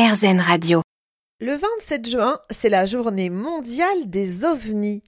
[0.00, 0.80] RZN Radio.
[1.40, 5.02] Le 27 juin, c'est la journée mondiale des ovnis.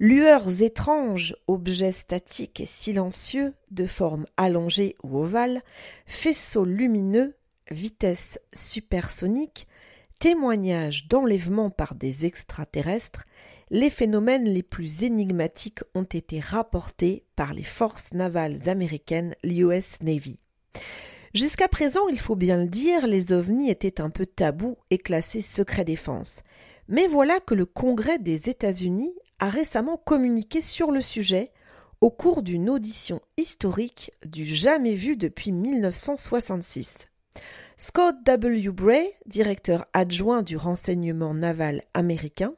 [0.00, 5.62] Lueurs étranges, objets statiques et silencieux, de forme allongée ou ovale,
[6.06, 7.36] faisceaux lumineux,
[7.70, 9.68] vitesse supersonique,
[10.18, 13.22] témoignages d'enlèvement par des extraterrestres,
[13.70, 20.40] les phénomènes les plus énigmatiques ont été rapportés par les forces navales américaines, l'US Navy.
[21.34, 25.40] Jusqu'à présent, il faut bien le dire, les ovnis étaient un peu tabous et classés
[25.40, 26.42] secret défense.
[26.88, 31.50] Mais voilà que le Congrès des États-Unis a récemment communiqué sur le sujet
[32.02, 36.98] au cours d'une audition historique du jamais vu depuis 1966.
[37.78, 38.68] Scott W.
[38.70, 42.52] Bray, directeur adjoint du renseignement naval américain,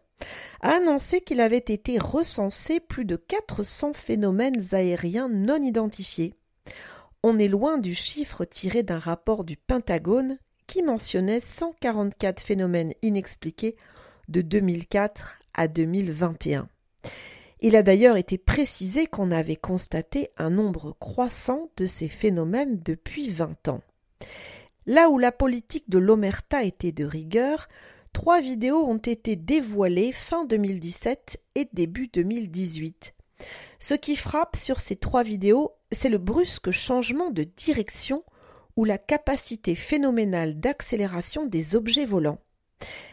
[0.62, 6.34] a annoncé qu'il avait été recensé plus de 400 phénomènes aériens non identifiés.
[7.26, 13.76] On est loin du chiffre tiré d'un rapport du Pentagone qui mentionnait 144 phénomènes inexpliqués
[14.28, 16.68] de 2004 à 2021.
[17.62, 23.30] Il a d'ailleurs été précisé qu'on avait constaté un nombre croissant de ces phénomènes depuis
[23.30, 23.80] 20 ans.
[24.84, 27.68] Là où la politique de l'Omerta était de rigueur,
[28.12, 33.14] trois vidéos ont été dévoilées fin 2017 et début 2018.
[33.80, 38.24] Ce qui frappe sur ces trois vidéos, c'est le brusque changement de direction
[38.76, 42.40] ou la capacité phénoménale d'accélération des objets volants.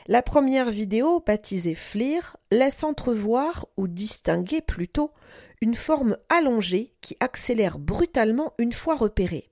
[0.07, 5.11] La première vidéo, baptisée FLIR, laisse entrevoir ou distinguer plutôt
[5.61, 9.51] une forme allongée qui accélère brutalement une fois repérée.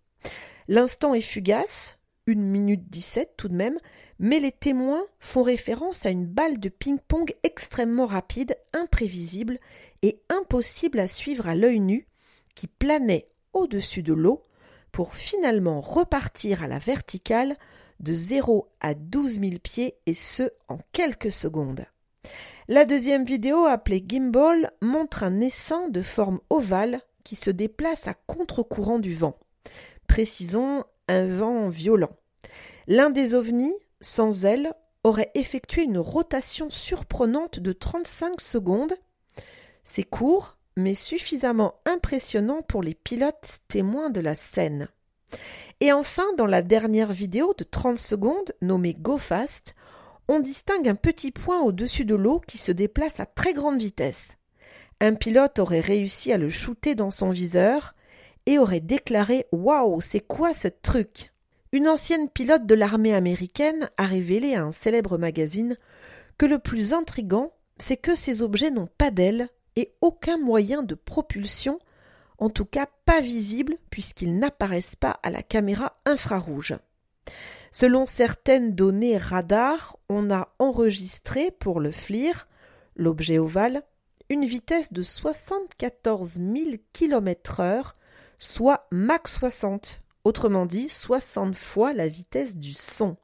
[0.68, 3.80] L'instant est fugace, une minute dix-sept tout de même,
[4.20, 9.60] mais les témoins font référence à une balle de ping-pong extrêmement rapide, imprévisible
[10.02, 12.08] et impossible à suivre à l'œil nu,
[12.56, 14.44] qui planait au-dessus de l'eau
[14.92, 17.58] pour finalement repartir à la verticale
[18.00, 21.86] de 0 à 12 000 pieds et ce en quelques secondes.
[22.68, 28.14] La deuxième vidéo appelée Gimbal montre un essaim de forme ovale qui se déplace à
[28.14, 29.38] contre-courant du vent.
[30.08, 32.12] Précisons un vent violent.
[32.88, 34.74] L'un des ovnis, sans ailes,
[35.04, 38.94] aurait effectué une rotation surprenante de 35 secondes.
[39.84, 44.88] C'est court, mais suffisamment impressionnant pour les pilotes témoins de la scène.
[45.82, 49.76] Et enfin, dans la dernière vidéo de 30 secondes, nommée Go Fast,
[50.28, 54.38] on distingue un petit point au-dessus de l'eau qui se déplace à très grande vitesse.
[55.00, 57.96] Un pilote aurait réussi à le shooter dans son viseur
[58.46, 61.32] et aurait déclaré Waouh, c'est quoi ce truc?
[61.72, 65.78] Une ancienne pilote de l'armée américaine a révélé à un célèbre magazine
[66.40, 70.96] que le plus intrigant, c'est que ces objets n'ont pas d'ailes et aucun moyen de
[70.96, 71.78] propulsion,
[72.40, 76.76] en tout cas pas visible puisqu'ils n'apparaissent pas à la caméra infrarouge.
[77.72, 82.48] Selon certaines données radar, on a enregistré pour le FLIR,
[82.96, 83.84] l'objet ovale,
[84.30, 86.46] une vitesse de 74 000
[86.94, 87.96] km heure,
[88.40, 93.18] soit Mach 60, autrement dit 60 fois la vitesse du son.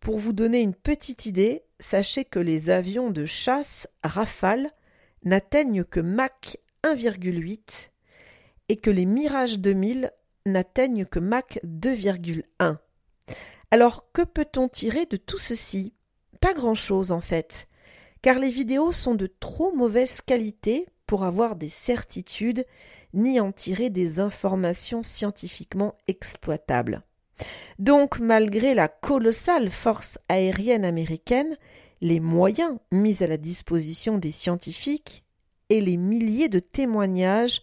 [0.00, 4.70] Pour vous donner une petite idée, sachez que les avions de chasse Rafale
[5.24, 7.90] n'atteignent que Mach 1,8
[8.68, 10.12] et que les Mirage 2000
[10.46, 12.78] n'atteignent que Mach 2,1.
[13.70, 15.92] Alors que peut-on tirer de tout ceci?
[16.40, 17.66] Pas grand-chose en fait,
[18.22, 22.64] car les vidéos sont de trop mauvaise qualité pour avoir des certitudes
[23.16, 27.02] ni en tirer des informations scientifiquement exploitables.
[27.78, 31.56] Donc, malgré la colossale force aérienne américaine,
[32.00, 35.24] les moyens mis à la disposition des scientifiques
[35.68, 37.62] et les milliers de témoignages,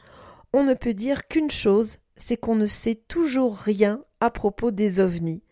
[0.51, 4.99] on ne peut dire qu'une chose, c'est qu'on ne sait toujours rien à propos des
[4.99, 5.43] ovnis.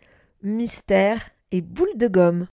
[0.44, 2.48] Mystère et boule de gomme.